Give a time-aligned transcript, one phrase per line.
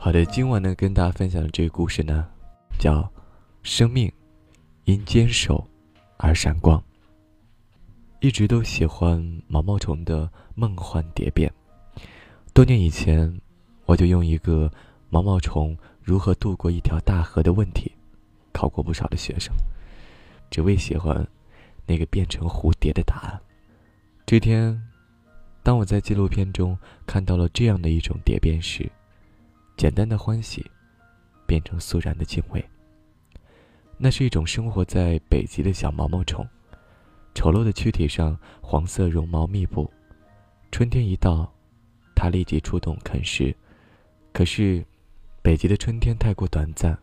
[0.00, 2.24] 好的，今晚呢跟大家分享的这个故事呢，
[2.78, 3.06] 叫
[3.64, 4.10] “生命
[4.84, 5.68] 因坚守
[6.16, 6.80] 而闪光”。
[8.22, 11.52] 一直都喜欢毛毛虫的梦幻蝶变。
[12.54, 13.40] 多年以前，
[13.86, 14.70] 我就用一个
[15.10, 17.92] 毛毛虫如何渡过一条大河的问题，
[18.52, 19.52] 考过不少的学生，
[20.48, 21.26] 只为喜欢
[21.86, 23.40] 那个变成蝴蝶的答案。
[24.24, 24.80] 这天，
[25.64, 28.90] 当我在纪录片中看到了这样的一种蝶变时，
[29.78, 30.68] 简单的欢喜，
[31.46, 32.62] 变成肃然的敬畏。
[33.96, 36.44] 那是一种生活在北极的小毛毛虫，
[37.32, 39.88] 丑陋的躯体上黄色绒毛密布。
[40.72, 41.48] 春天一到，
[42.12, 43.54] 它立即出动啃食。
[44.32, 44.84] 可是，
[45.42, 46.98] 北极的春天太过短暂，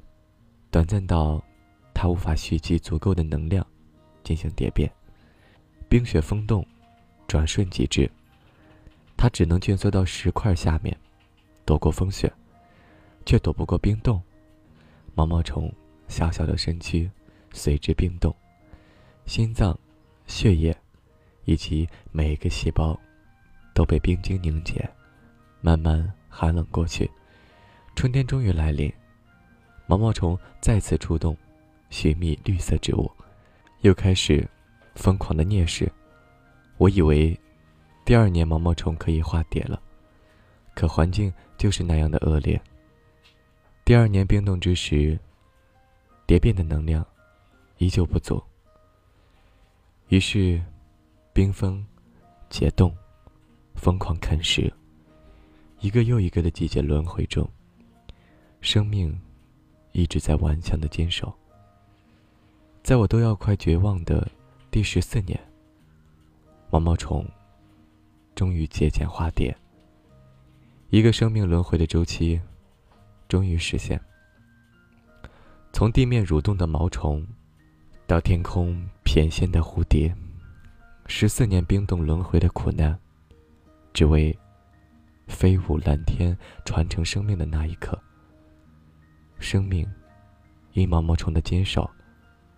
[0.70, 1.42] 短暂到
[1.94, 3.66] 它无法蓄积足够的能量
[4.22, 4.92] 进行蝶变。
[5.88, 6.66] 冰雪封冻，
[7.26, 8.12] 转瞬即至，
[9.16, 10.94] 它只能蜷缩到石块下面，
[11.66, 12.30] 躲过风雪。
[13.26, 14.22] 却躲不过冰冻，
[15.16, 15.72] 毛毛虫
[16.08, 17.10] 小小的身躯
[17.52, 18.34] 随之冰冻，
[19.26, 19.78] 心脏、
[20.28, 20.76] 血液
[21.46, 22.98] 以及每一个细胞
[23.74, 24.88] 都被冰晶凝结，
[25.62, 27.10] 慢慢寒冷过去。
[27.96, 28.94] 春天终于来临，
[29.88, 31.36] 毛毛虫再次出动，
[31.90, 33.10] 寻觅绿色植物，
[33.82, 34.48] 又开始
[34.96, 35.92] 疯狂的啮食。
[36.78, 37.40] 我以为
[38.04, 39.82] 第二年毛毛虫可以化蝶了，
[40.76, 42.62] 可环境就是那样的恶劣。
[43.86, 45.20] 第二年冰冻之时，
[46.26, 47.06] 蝶变的能量
[47.78, 48.44] 依旧不足。
[50.08, 50.60] 于是，
[51.32, 51.86] 冰封、
[52.50, 52.92] 解冻、
[53.76, 54.74] 疯狂啃食，
[55.82, 57.48] 一个又一个的季节轮回中，
[58.60, 59.16] 生命
[59.92, 61.32] 一直在顽强的坚守。
[62.82, 64.28] 在我都要快绝望的
[64.72, 65.40] 第十四年，
[66.72, 67.24] 毛毛虫
[68.34, 69.56] 终于节俭化蝶。
[70.90, 72.42] 一个生命轮回的周期。
[73.28, 74.00] 终于实现。
[75.74, 77.26] 从地面蠕动的毛虫，
[78.08, 80.16] 到天空翩跹的蝴蝶，
[81.08, 82.98] 十四年冰冻轮回的苦难，
[83.94, 84.38] 只为
[85.28, 88.02] 飞舞蓝天、传承生命的那一刻。
[89.38, 89.86] 生命
[90.72, 91.90] 因毛毛虫的坚守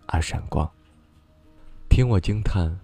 [0.06, 0.70] 而闪光。
[1.90, 2.78] 听我惊叹，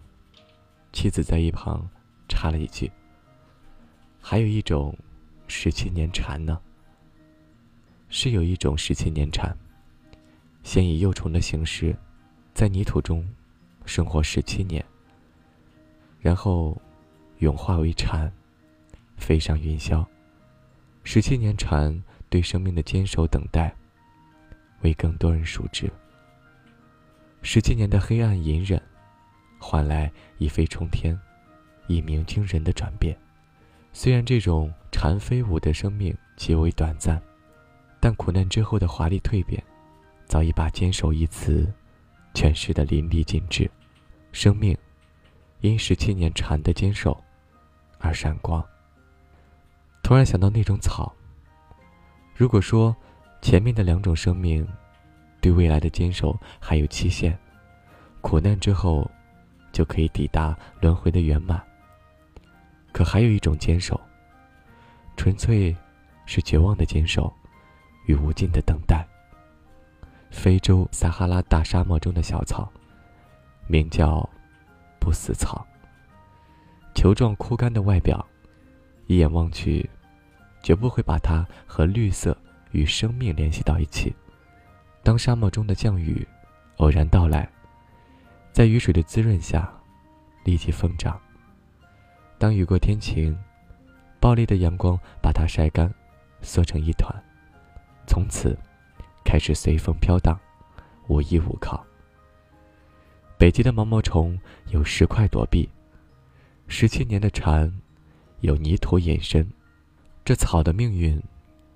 [0.92, 1.88] 妻子在一旁
[2.28, 2.90] 插了一句
[4.20, 4.98] ：“还有一种
[5.46, 6.60] 十七年蝉呢。”
[8.16, 9.52] 是有一种十七年蝉，
[10.62, 11.92] 先以幼虫的形式，
[12.54, 13.28] 在泥土中
[13.86, 14.82] 生活十七年，
[16.20, 16.80] 然后
[17.40, 18.32] 蛹化为蝉，
[19.16, 20.06] 飞上云霄。
[21.02, 23.74] 十七年蝉对生命的坚守等待，
[24.82, 25.90] 为更多人熟知。
[27.42, 28.80] 十七年的黑暗隐忍，
[29.58, 30.08] 换来
[30.38, 31.18] 一飞冲天、
[31.88, 33.18] 一鸣惊人的转变。
[33.92, 37.20] 虽然这种蝉飞舞的生命极为短暂。
[38.04, 39.64] 但苦难之后的华丽蜕变，
[40.26, 41.72] 早已把“坚守”一词
[42.34, 43.70] 诠释的淋漓尽致。
[44.30, 44.76] 生命
[45.62, 47.18] 因十七年蝉的坚守
[47.98, 48.62] 而闪光。
[50.02, 51.10] 突然想到那种草。
[52.36, 52.94] 如果说
[53.40, 54.68] 前面的两种生命
[55.40, 57.34] 对未来的坚守还有期限，
[58.20, 59.10] 苦难之后
[59.72, 61.58] 就可以抵达轮回的圆满。
[62.92, 63.98] 可还有一种坚守，
[65.16, 65.74] 纯粹
[66.26, 67.34] 是绝望的坚守。
[68.06, 69.06] 与无尽的等待。
[70.30, 72.70] 非洲撒哈拉大沙漠中的小草，
[73.66, 74.28] 名叫
[74.98, 75.64] 不死草。
[76.94, 78.24] 球状枯干的外表，
[79.06, 79.88] 一眼望去，
[80.62, 82.36] 绝不会把它和绿色
[82.72, 84.14] 与生命联系到一起。
[85.02, 86.26] 当沙漠中的降雨
[86.78, 87.48] 偶然到来，
[88.52, 89.72] 在雨水的滋润下，
[90.44, 91.20] 立即疯长。
[92.38, 93.36] 当雨过天晴，
[94.18, 95.92] 暴烈的阳光把它晒干，
[96.40, 97.14] 缩成一团。
[98.06, 98.56] 从此，
[99.24, 100.38] 开始随风飘荡，
[101.08, 101.84] 无依无靠。
[103.36, 104.38] 北极的毛毛虫
[104.68, 105.68] 有石块躲避，
[106.68, 107.70] 十七年的蝉
[108.40, 109.46] 有泥土隐身，
[110.24, 111.20] 这草的命运，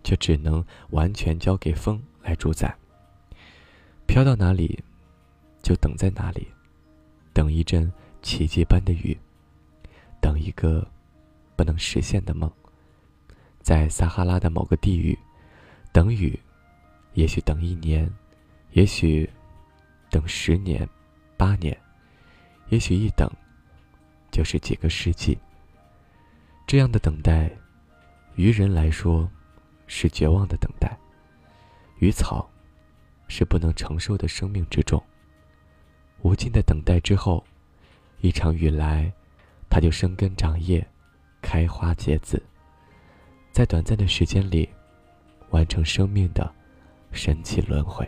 [0.04, 2.74] 却只能完全交给风来主宰。
[4.06, 4.82] 飘到哪里，
[5.62, 6.46] 就等在哪里，
[7.32, 7.92] 等一阵
[8.22, 9.19] 奇迹般的雨，
[10.20, 10.86] 等一个
[11.56, 12.50] 不能实现的梦，
[13.60, 15.19] 在撒哈拉的某个地域。
[15.98, 16.38] 等雨，
[17.14, 18.08] 也许等一年，
[18.70, 19.28] 也许
[20.08, 20.88] 等十年、
[21.36, 21.76] 八年，
[22.68, 23.28] 也许一等
[24.30, 25.36] 就是几个世纪。
[26.68, 27.50] 这样的等待，
[28.36, 29.28] 于人来说
[29.88, 30.96] 是绝望的等待，
[31.98, 32.48] 于草
[33.26, 35.02] 是不能承受的生命之重。
[36.22, 37.44] 无尽的等待之后，
[38.20, 39.12] 一场雨来，
[39.68, 40.86] 它就生根长叶，
[41.42, 42.40] 开花结籽，
[43.50, 44.68] 在短暂的时间里。
[45.50, 46.50] 完成生命的
[47.12, 48.06] 神奇轮回。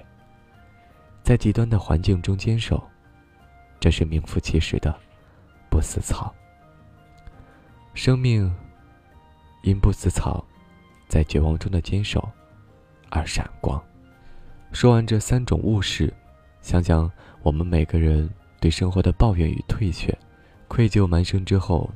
[1.22, 2.82] 在极端的环境中坚守，
[3.78, 4.94] 这是名副其实的
[5.70, 6.34] 不死草。
[7.94, 8.52] 生命
[9.62, 10.44] 因不死草
[11.08, 12.26] 在绝望中的坚守
[13.10, 13.82] 而闪光。
[14.72, 16.12] 说完这三种物事，
[16.60, 17.10] 想想
[17.42, 20.16] 我们每个人对生活的抱怨与退却、
[20.68, 21.90] 愧疚满身之后，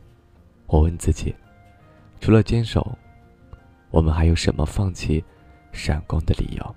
[0.67, 1.35] 我问自己：
[2.21, 2.99] 除了坚守，
[3.91, 5.25] 我们还有什么放弃
[5.75, 6.77] 闪光的理由？